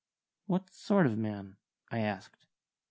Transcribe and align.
"What 0.47 0.71
sort 0.71 1.05
of 1.05 1.15
man?" 1.15 1.57
I 1.91 1.99
asked. 1.99 2.47